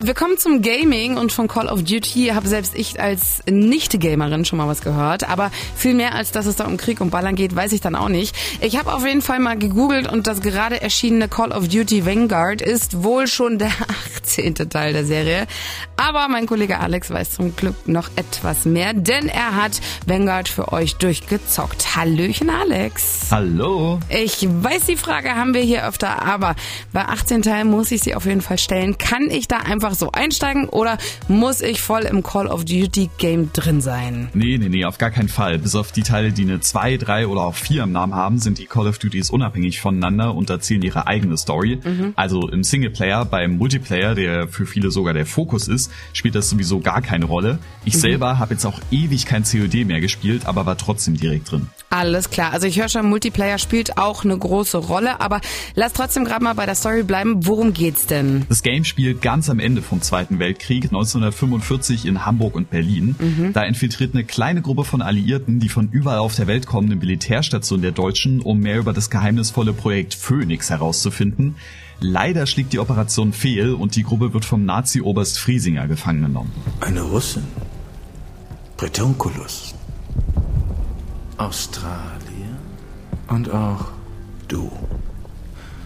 Wir 0.00 0.14
kommen 0.14 0.38
zum 0.38 0.62
Gaming 0.62 1.16
und 1.16 1.32
von 1.32 1.48
Call 1.48 1.66
of 1.66 1.82
Duty 1.82 2.28
habe 2.32 2.46
selbst 2.46 2.76
ich 2.76 3.00
als 3.00 3.42
Nicht-Gamerin 3.50 4.44
schon 4.44 4.58
mal 4.58 4.68
was 4.68 4.80
gehört. 4.80 5.28
Aber 5.28 5.50
viel 5.74 5.92
mehr 5.94 6.14
als 6.14 6.30
dass 6.30 6.46
es 6.46 6.54
da 6.54 6.66
um 6.66 6.76
Krieg 6.76 7.00
und 7.00 7.10
Ballern 7.10 7.34
geht, 7.34 7.56
weiß 7.56 7.72
ich 7.72 7.80
dann 7.80 7.96
auch 7.96 8.08
nicht. 8.08 8.36
Ich 8.60 8.78
habe 8.78 8.94
auf 8.94 9.04
jeden 9.04 9.22
Fall 9.22 9.40
mal 9.40 9.58
gegoogelt 9.58 10.06
und 10.06 10.28
das 10.28 10.40
gerade 10.40 10.80
erschienene 10.80 11.26
Call 11.26 11.50
of 11.50 11.66
Duty 11.66 12.06
Vanguard 12.06 12.62
ist 12.62 13.02
wohl 13.02 13.26
schon 13.26 13.58
der 13.58 13.72
18. 14.22 14.54
Teil 14.70 14.92
der 14.92 15.04
Serie. 15.04 15.48
Aber 15.96 16.28
mein 16.28 16.46
Kollege 16.46 16.78
Alex 16.78 17.10
weiß 17.10 17.32
zum 17.32 17.56
Glück 17.56 17.88
noch 17.88 18.08
etwas 18.14 18.66
mehr, 18.66 18.92
denn 18.92 19.28
er 19.28 19.56
hat 19.56 19.80
Vanguard 20.06 20.48
für 20.48 20.72
euch 20.72 20.94
durchgezockt. 20.94 21.96
Hallöchen 21.96 22.50
Alex. 22.50 23.26
Hallo. 23.32 23.98
Ich 24.08 24.46
weiß, 24.48 24.86
die 24.86 24.96
Frage 24.96 25.34
haben 25.34 25.54
wir 25.54 25.62
hier 25.62 25.84
öfter, 25.88 26.22
aber 26.22 26.54
bei 26.92 27.04
18 27.04 27.42
Teilen 27.42 27.68
muss 27.68 27.90
ich 27.90 28.02
sie 28.02 28.14
auf 28.14 28.26
jeden 28.26 28.42
Fall 28.42 28.58
stellen. 28.58 28.96
Kann 28.96 29.28
ich 29.28 29.48
da 29.48 29.56
einfach 29.56 29.87
einfach 29.88 29.98
so 29.98 30.12
einsteigen 30.12 30.68
oder 30.68 30.98
muss 31.28 31.60
ich 31.62 31.80
voll 31.80 32.02
im 32.02 32.22
Call 32.22 32.46
of 32.46 32.64
Duty 32.64 33.10
Game 33.18 33.50
drin 33.52 33.80
sein? 33.80 34.28
Nee, 34.34 34.58
nee, 34.58 34.68
nee, 34.68 34.84
auf 34.84 34.98
gar 34.98 35.10
keinen 35.10 35.28
Fall. 35.28 35.58
Bis 35.58 35.74
auf 35.74 35.92
die 35.92 36.02
Teile, 36.02 36.32
die 36.32 36.42
eine 36.42 36.60
2, 36.60 36.98
3 36.98 37.26
oder 37.26 37.42
auch 37.42 37.54
4 37.54 37.84
im 37.84 37.92
Namen 37.92 38.14
haben, 38.14 38.38
sind 38.38 38.58
die 38.58 38.66
Call 38.66 38.86
of 38.86 38.98
Duties 38.98 39.30
unabhängig 39.30 39.80
voneinander 39.80 40.34
und 40.34 40.50
erzählen 40.50 40.82
ihre 40.82 41.06
eigene 41.06 41.36
Story. 41.36 41.80
Mhm. 41.82 42.12
Also 42.16 42.48
im 42.48 42.62
Singleplayer, 42.62 43.24
beim 43.24 43.56
Multiplayer, 43.56 44.14
der 44.14 44.48
für 44.48 44.66
viele 44.66 44.90
sogar 44.90 45.14
der 45.14 45.26
Fokus 45.26 45.68
ist, 45.68 45.90
spielt 46.12 46.34
das 46.34 46.50
sowieso 46.50 46.80
gar 46.80 47.00
keine 47.00 47.24
Rolle. 47.24 47.58
Ich 47.84 47.94
mhm. 47.94 48.00
selber 48.00 48.38
habe 48.38 48.54
jetzt 48.54 48.66
auch 48.66 48.80
ewig 48.90 49.24
kein 49.24 49.44
COD 49.44 49.86
mehr 49.86 50.00
gespielt, 50.00 50.46
aber 50.46 50.66
war 50.66 50.76
trotzdem 50.76 51.16
direkt 51.16 51.50
drin. 51.50 51.68
Alles 51.90 52.28
klar. 52.28 52.52
Also 52.52 52.66
ich 52.66 52.78
höre 52.78 52.90
schon, 52.90 53.08
Multiplayer 53.08 53.58
spielt 53.58 53.96
auch 53.96 54.24
eine 54.24 54.36
große 54.36 54.76
Rolle, 54.76 55.20
aber 55.20 55.40
lass 55.74 55.94
trotzdem 55.94 56.24
gerade 56.26 56.44
mal 56.44 56.54
bei 56.54 56.66
der 56.66 56.74
Story 56.74 57.02
bleiben. 57.02 57.46
Worum 57.46 57.72
geht's 57.72 58.06
denn? 58.06 58.44
Das 58.48 58.62
Game 58.62 58.84
spielt 58.84 59.22
ganz 59.22 59.48
am 59.48 59.58
Ende 59.58 59.77
vom 59.82 60.02
Zweiten 60.02 60.38
Weltkrieg 60.38 60.84
1945 60.84 62.06
in 62.06 62.24
Hamburg 62.24 62.54
und 62.54 62.70
Berlin. 62.70 63.16
Mhm. 63.18 63.52
Da 63.52 63.62
infiltriert 63.64 64.14
eine 64.14 64.24
kleine 64.24 64.62
Gruppe 64.62 64.84
von 64.84 65.02
Alliierten, 65.02 65.60
die 65.60 65.68
von 65.68 65.88
überall 65.90 66.18
auf 66.18 66.34
der 66.34 66.46
Welt 66.46 66.66
kommen, 66.66 66.88
eine 66.88 66.96
Militärstation 66.96 67.82
der 67.82 67.92
Deutschen, 67.92 68.40
um 68.40 68.58
mehr 68.60 68.78
über 68.78 68.92
das 68.92 69.10
geheimnisvolle 69.10 69.72
Projekt 69.72 70.14
Phoenix 70.14 70.70
herauszufinden. 70.70 71.56
Leider 72.00 72.46
schlägt 72.46 72.72
die 72.72 72.78
Operation 72.78 73.32
fehl 73.32 73.72
und 73.72 73.96
die 73.96 74.04
Gruppe 74.04 74.32
wird 74.32 74.44
vom 74.44 74.64
Nazi-Oberst 74.64 75.38
Friesinger 75.38 75.88
gefangen 75.88 76.22
genommen. 76.22 76.52
Eine 76.80 77.02
Russin. 77.02 77.44
Bretonculus. 78.76 79.74
Australien 81.36 82.56
und 83.28 83.50
auch 83.50 83.86
du. 84.46 84.70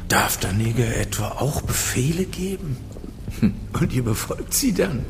Darf 0.08 0.36
der 0.36 0.52
Neger 0.52 0.94
etwa 0.96 1.28
auch 1.28 1.62
Befehle 1.62 2.24
geben? 2.24 2.76
Und 3.72 3.92
ihr 3.92 4.04
befolgt 4.04 4.54
sie 4.54 4.72
dann? 4.72 5.04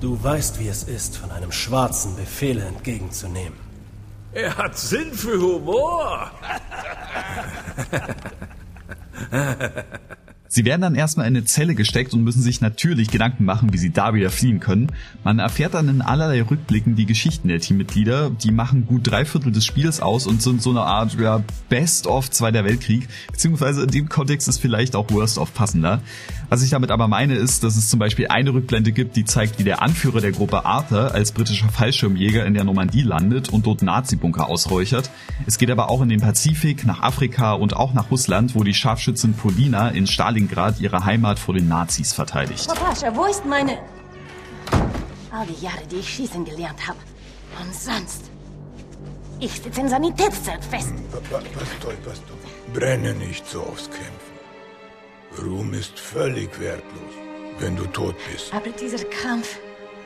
Du 0.00 0.22
weißt, 0.22 0.58
wie 0.60 0.68
es 0.68 0.84
ist, 0.84 1.16
von 1.16 1.30
einem 1.30 1.52
Schwarzen 1.52 2.16
Befehle 2.16 2.64
entgegenzunehmen. 2.64 3.58
Er 4.32 4.56
hat 4.56 4.78
Sinn 4.78 5.12
für 5.12 5.38
Humor. 5.40 6.30
Sie 10.52 10.64
werden 10.64 10.80
dann 10.80 10.96
erstmal 10.96 11.28
in 11.28 11.36
eine 11.36 11.44
Zelle 11.44 11.76
gesteckt 11.76 12.12
und 12.12 12.24
müssen 12.24 12.42
sich 12.42 12.60
natürlich 12.60 13.12
Gedanken 13.12 13.44
machen, 13.44 13.72
wie 13.72 13.78
sie 13.78 13.90
da 13.90 14.14
wieder 14.14 14.30
fliehen 14.30 14.58
können. 14.58 14.90
Man 15.22 15.38
erfährt 15.38 15.74
dann 15.74 15.88
in 15.88 16.02
allerlei 16.02 16.42
Rückblicken 16.42 16.96
die 16.96 17.06
Geschichten 17.06 17.46
der 17.46 17.60
Teammitglieder. 17.60 18.30
Die 18.30 18.50
machen 18.50 18.84
gut 18.84 19.02
drei 19.04 19.24
Viertel 19.24 19.52
des 19.52 19.64
Spiels 19.64 20.00
aus 20.00 20.26
und 20.26 20.42
sind 20.42 20.60
so 20.60 20.70
eine 20.70 20.80
Art 20.80 21.16
ja, 21.20 21.44
Best-of 21.68 22.32
Zweiter 22.32 22.64
Weltkrieg. 22.64 23.06
Beziehungsweise 23.30 23.84
in 23.84 23.90
dem 23.92 24.08
Kontext 24.08 24.48
ist 24.48 24.58
vielleicht 24.58 24.96
auch 24.96 25.08
Worst-of 25.12 25.54
passender. 25.54 26.02
Was 26.48 26.64
ich 26.64 26.70
damit 26.70 26.90
aber 26.90 27.06
meine 27.06 27.36
ist, 27.36 27.62
dass 27.62 27.76
es 27.76 27.88
zum 27.88 28.00
Beispiel 28.00 28.26
eine 28.26 28.52
Rückblende 28.52 28.90
gibt, 28.90 29.14
die 29.14 29.24
zeigt, 29.24 29.60
wie 29.60 29.64
der 29.64 29.82
Anführer 29.82 30.20
der 30.20 30.32
Gruppe 30.32 30.64
Arthur 30.64 31.14
als 31.14 31.30
britischer 31.30 31.68
Fallschirmjäger 31.68 32.44
in 32.44 32.54
der 32.54 32.64
Normandie 32.64 33.02
landet 33.02 33.50
und 33.50 33.66
dort 33.66 33.82
Nazi-Bunker 33.82 34.48
ausräuchert. 34.48 35.12
Es 35.46 35.58
geht 35.58 35.70
aber 35.70 35.90
auch 35.90 36.02
in 36.02 36.08
den 36.08 36.18
Pazifik, 36.18 36.84
nach 36.84 37.02
Afrika 37.02 37.52
und 37.52 37.76
auch 37.76 37.94
nach 37.94 38.10
Russland, 38.10 38.56
wo 38.56 38.64
die 38.64 38.74
Scharfschützin 38.74 39.34
Polina 39.34 39.90
in 39.90 40.08
Stalin 40.08 40.39
Stalingrad 40.40 40.80
ihre 40.80 41.04
Heimat 41.04 41.38
vor 41.38 41.54
den 41.54 41.68
Nazis 41.68 42.12
verteidigt. 42.12 42.66
Papascha, 42.66 43.14
wo 43.14 43.26
ist 43.26 43.44
meine... 43.44 43.78
All 45.32 45.46
die 45.46 45.64
Jahre, 45.64 45.86
die 45.90 45.96
ich 45.96 46.08
schießen 46.08 46.44
gelernt 46.44 46.86
habe. 46.86 46.98
Und 47.60 47.74
sonst... 47.74 48.30
Ich 49.38 49.52
sitze 49.52 49.80
in 49.80 49.88
Sanitätszelt 49.88 50.64
fest. 50.64 50.92
Pastor, 51.10 51.92
Pastor. 52.04 52.36
Brenne 52.74 53.14
nicht 53.14 53.46
so 53.46 53.62
aufs 53.62 53.88
Kämpfen. 53.88 55.46
Ruhm 55.46 55.72
ist 55.72 55.98
völlig 55.98 56.58
wertlos, 56.60 57.12
wenn 57.58 57.76
du 57.76 57.86
tot 57.86 58.16
bist. 58.30 58.52
Aber 58.52 58.68
dieser 58.70 59.04
Kampf 59.04 59.58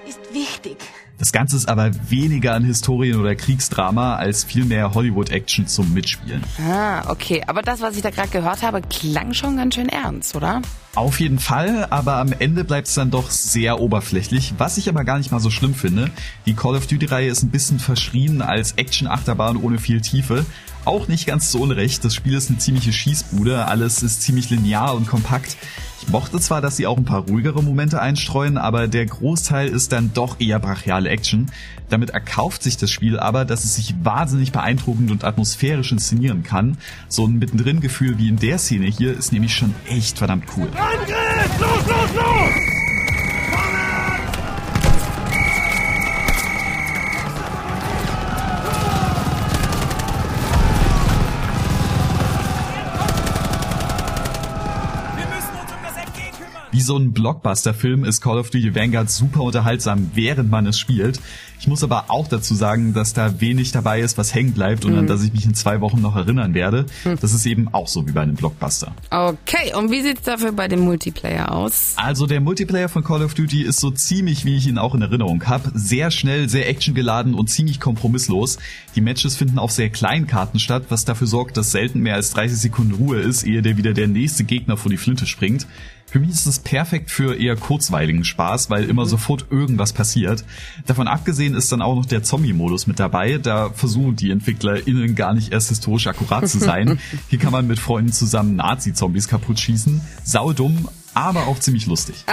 ist 0.08 0.20
wichtig. 0.32 0.76
Das 1.18 1.30
Ganze 1.30 1.56
ist 1.56 1.68
aber 1.68 1.90
weniger 2.10 2.54
ein 2.54 2.64
Historien- 2.64 3.20
oder 3.20 3.36
Kriegsdrama 3.36 4.16
als 4.16 4.42
vielmehr 4.42 4.94
Hollywood-Action 4.94 5.68
zum 5.68 5.94
Mitspielen. 5.94 6.42
Ah, 6.58 7.08
okay. 7.08 7.42
Aber 7.46 7.62
das, 7.62 7.80
was 7.80 7.96
ich 7.96 8.02
da 8.02 8.10
gerade 8.10 8.30
gehört 8.30 8.62
habe, 8.62 8.82
klang 8.82 9.32
schon 9.32 9.56
ganz 9.56 9.76
schön 9.76 9.88
ernst, 9.88 10.34
oder? 10.34 10.60
Auf 10.96 11.20
jeden 11.20 11.38
Fall, 11.38 11.86
aber 11.90 12.16
am 12.16 12.32
Ende 12.32 12.64
bleibt 12.64 12.88
es 12.88 12.94
dann 12.94 13.10
doch 13.10 13.30
sehr 13.30 13.80
oberflächlich, 13.80 14.54
was 14.58 14.76
ich 14.76 14.88
aber 14.88 15.04
gar 15.04 15.18
nicht 15.18 15.30
mal 15.30 15.40
so 15.40 15.50
schlimm 15.50 15.74
finde. 15.74 16.10
Die 16.46 16.54
Call 16.54 16.74
of 16.76 16.86
Duty-Reihe 16.86 17.28
ist 17.28 17.42
ein 17.42 17.50
bisschen 17.50 17.78
verschrien 17.78 18.42
als 18.42 18.72
Action-Achterbahn 18.72 19.56
ohne 19.56 19.78
viel 19.78 20.00
Tiefe. 20.00 20.44
Auch 20.84 21.08
nicht 21.08 21.26
ganz 21.26 21.50
so 21.50 21.60
unrecht, 21.60 22.04
das 22.04 22.14
Spiel 22.14 22.34
ist 22.34 22.50
eine 22.50 22.58
ziemliche 22.58 22.92
Schießbude, 22.92 23.66
alles 23.66 24.02
ist 24.02 24.22
ziemlich 24.22 24.50
linear 24.50 24.94
und 24.94 25.06
kompakt. 25.06 25.56
Mochte 26.14 26.38
zwar, 26.38 26.60
dass 26.60 26.76
sie 26.76 26.86
auch 26.86 26.96
ein 26.96 27.04
paar 27.04 27.22
ruhigere 27.22 27.60
Momente 27.60 28.00
einstreuen, 28.00 28.56
aber 28.56 28.86
der 28.86 29.04
Großteil 29.04 29.66
ist 29.66 29.90
dann 29.90 30.12
doch 30.14 30.38
eher 30.38 30.60
brachiale 30.60 31.08
Action. 31.08 31.50
Damit 31.88 32.10
erkauft 32.10 32.62
sich 32.62 32.76
das 32.76 32.92
Spiel 32.92 33.18
aber, 33.18 33.44
dass 33.44 33.64
es 33.64 33.74
sich 33.74 33.96
wahnsinnig 34.04 34.52
beeindruckend 34.52 35.10
und 35.10 35.24
atmosphärisch 35.24 35.90
inszenieren 35.90 36.44
kann. 36.44 36.78
So 37.08 37.26
ein 37.26 37.40
mittendrin 37.40 37.80
Gefühl 37.80 38.16
wie 38.16 38.28
in 38.28 38.36
der 38.36 38.58
Szene 38.58 38.86
hier 38.86 39.12
ist 39.12 39.32
nämlich 39.32 39.56
schon 39.56 39.74
echt 39.88 40.18
verdammt 40.18 40.44
cool. 40.56 40.68
Angriff! 40.76 41.73
Wie 56.74 56.80
so 56.80 56.96
ein 56.96 57.12
Blockbuster-Film 57.12 58.02
ist 58.04 58.20
Call 58.20 58.36
of 58.36 58.50
Duty 58.50 58.74
Vanguard 58.74 59.08
super 59.08 59.42
unterhaltsam, 59.42 60.10
während 60.14 60.50
man 60.50 60.66
es 60.66 60.76
spielt. 60.76 61.20
Ich 61.60 61.68
muss 61.68 61.84
aber 61.84 62.06
auch 62.08 62.26
dazu 62.26 62.52
sagen, 62.56 62.94
dass 62.94 63.12
da 63.12 63.40
wenig 63.40 63.70
dabei 63.70 64.00
ist, 64.00 64.18
was 64.18 64.34
hängen 64.34 64.54
bleibt 64.54 64.84
und 64.84 64.94
mhm. 64.94 64.98
an 64.98 65.06
das 65.06 65.22
ich 65.22 65.32
mich 65.32 65.44
in 65.44 65.54
zwei 65.54 65.80
Wochen 65.80 66.00
noch 66.00 66.16
erinnern 66.16 66.52
werde. 66.52 66.86
Mhm. 67.04 67.16
Das 67.20 67.32
ist 67.32 67.46
eben 67.46 67.72
auch 67.72 67.86
so 67.86 68.08
wie 68.08 68.10
bei 68.10 68.22
einem 68.22 68.34
Blockbuster. 68.34 68.92
Okay, 69.10 69.72
und 69.76 69.92
wie 69.92 70.02
sieht's 70.02 70.22
dafür 70.22 70.50
bei 70.50 70.66
dem 70.66 70.80
Multiplayer 70.80 71.52
aus? 71.52 71.94
Also 71.94 72.26
der 72.26 72.40
Multiplayer 72.40 72.88
von 72.88 73.04
Call 73.04 73.22
of 73.22 73.34
Duty 73.34 73.62
ist 73.62 73.78
so 73.78 73.92
ziemlich, 73.92 74.44
wie 74.44 74.56
ich 74.56 74.66
ihn 74.66 74.76
auch 74.76 74.96
in 74.96 75.02
Erinnerung 75.02 75.44
habe. 75.46 75.70
Sehr 75.74 76.10
schnell, 76.10 76.48
sehr 76.48 76.68
actiongeladen 76.68 77.34
und 77.34 77.50
ziemlich 77.50 77.78
kompromisslos. 77.78 78.58
Die 78.96 79.00
Matches 79.00 79.36
finden 79.36 79.60
auf 79.60 79.70
sehr 79.70 79.90
kleinen 79.90 80.26
Karten 80.26 80.58
statt, 80.58 80.86
was 80.88 81.04
dafür 81.04 81.28
sorgt, 81.28 81.56
dass 81.56 81.70
selten 81.70 82.00
mehr 82.00 82.16
als 82.16 82.30
30 82.32 82.58
Sekunden 82.58 82.94
Ruhe 82.94 83.20
ist, 83.20 83.44
ehe 83.44 83.62
der 83.62 83.76
wieder 83.76 83.94
der 83.94 84.08
nächste 84.08 84.42
Gegner 84.42 84.76
vor 84.76 84.90
die 84.90 84.98
Flinte 84.98 85.24
springt. 85.24 85.68
Für 86.14 86.20
mich 86.20 86.30
ist 86.30 86.46
es 86.46 86.60
perfekt 86.60 87.10
für 87.10 87.34
eher 87.34 87.56
kurzweiligen 87.56 88.22
Spaß, 88.22 88.70
weil 88.70 88.84
immer 88.84 89.02
mhm. 89.02 89.08
sofort 89.08 89.46
irgendwas 89.50 89.92
passiert. 89.92 90.44
Davon 90.86 91.08
abgesehen 91.08 91.56
ist 91.56 91.72
dann 91.72 91.82
auch 91.82 91.96
noch 91.96 92.06
der 92.06 92.22
Zombie-Modus 92.22 92.86
mit 92.86 93.00
dabei. 93.00 93.38
Da 93.38 93.70
versuchen 93.70 94.14
die 94.14 94.30
EntwicklerInnen 94.30 95.16
gar 95.16 95.34
nicht 95.34 95.52
erst 95.52 95.70
historisch 95.70 96.06
akkurat 96.06 96.48
zu 96.48 96.60
sein. 96.60 97.00
Hier 97.30 97.40
kann 97.40 97.50
man 97.50 97.66
mit 97.66 97.80
Freunden 97.80 98.12
zusammen 98.12 98.54
Nazi-Zombies 98.54 99.26
kaputt 99.26 99.58
schießen. 99.58 100.02
Saudumm, 100.22 100.88
aber 101.14 101.46
auch 101.46 101.58
ziemlich 101.58 101.86
lustig. 101.86 102.24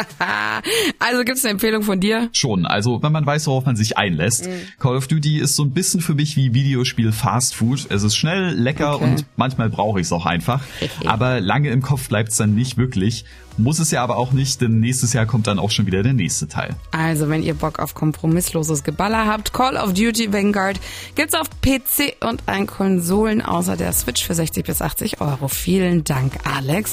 also 0.99 1.23
gibt's 1.23 1.43
eine 1.43 1.51
Empfehlung 1.51 1.83
von 1.83 1.99
dir? 1.99 2.29
Schon, 2.33 2.65
also 2.65 3.01
wenn 3.01 3.11
man 3.11 3.25
weiß, 3.25 3.47
worauf 3.47 3.65
man 3.65 3.75
sich 3.75 3.97
einlässt. 3.97 4.47
Mhm. 4.47 4.51
Call 4.79 4.97
of 4.97 5.07
Duty 5.07 5.39
ist 5.39 5.55
so 5.55 5.63
ein 5.63 5.71
bisschen 5.71 6.01
für 6.01 6.15
mich 6.15 6.35
wie 6.35 6.53
Videospiel 6.53 7.11
Fast 7.11 7.55
Food. 7.55 7.87
Es 7.89 8.03
ist 8.03 8.15
schnell, 8.15 8.53
lecker 8.53 8.95
okay. 8.95 9.03
und 9.03 9.25
manchmal 9.35 9.69
brauche 9.69 9.99
ich 9.99 10.07
es 10.07 10.11
auch 10.11 10.25
einfach. 10.25 10.61
aber 11.05 11.39
lange 11.39 11.69
im 11.69 11.81
Kopf 11.81 12.07
bleibt's 12.09 12.37
dann 12.37 12.55
nicht 12.55 12.77
wirklich. 12.77 13.25
Muss 13.57 13.79
es 13.79 13.91
ja 13.91 14.01
aber 14.01 14.17
auch 14.17 14.31
nicht, 14.31 14.61
denn 14.61 14.79
nächstes 14.79 15.13
Jahr 15.13 15.25
kommt 15.25 15.45
dann 15.47 15.59
auch 15.59 15.71
schon 15.71 15.85
wieder 15.85 16.03
der 16.03 16.13
nächste 16.13 16.47
Teil. 16.47 16.75
Also, 16.91 17.29
wenn 17.29 17.43
ihr 17.43 17.53
Bock 17.53 17.79
auf 17.79 17.93
kompromissloses 17.93 18.83
Geballer 18.83 19.25
habt, 19.25 19.53
Call 19.53 19.75
of 19.75 19.93
Duty 19.93 20.31
Vanguard 20.31 20.79
gibt's 21.15 21.35
auf 21.35 21.49
PC 21.61 22.15
und 22.25 22.43
ein 22.47 22.65
Konsolen 22.65 23.41
außer 23.41 23.75
der 23.75 23.91
Switch 23.91 24.25
für 24.25 24.33
60 24.33 24.65
bis 24.65 24.81
80 24.81 25.21
Euro. 25.21 25.47
Vielen 25.47 26.03
Dank, 26.03 26.33
Alex. 26.45 26.89